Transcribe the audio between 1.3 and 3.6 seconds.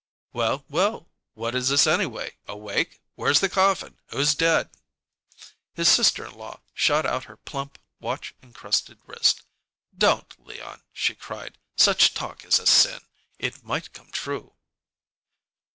what is this, anyway, a wake? Where's the